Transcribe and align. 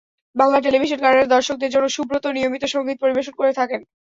Bangla 0.35 0.59
television 0.61 0.99
কানাডার 1.01 1.31
দর্শকদের 1.35 1.73
জন্য 1.73 1.87
সুব্রত 1.89 2.25
নিয়মিত 2.27 2.63
সংগীত 2.65 2.97
পরিবেশন 3.01 3.33
করে 3.37 3.51
থাকেন। 3.59 3.81